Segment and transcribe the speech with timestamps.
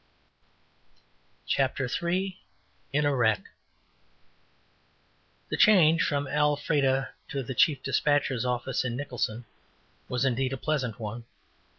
[1.45, 2.35] CHAPTER III
[2.91, 3.43] IN A WRECK
[5.51, 9.45] The change from Alfreda to the chief despatcher's office in Nicholson
[10.09, 11.25] was, indeed, a pleasant one.